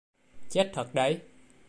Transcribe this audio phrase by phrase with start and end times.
[0.49, 1.19] Chết thật đấy